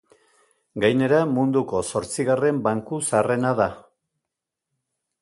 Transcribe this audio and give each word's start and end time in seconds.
Gainera, 0.85 1.19
munduko 1.35 1.83
zortzigarren 1.91 2.65
banku 2.69 3.03
zaharrena 3.11 3.55
da. 3.63 3.73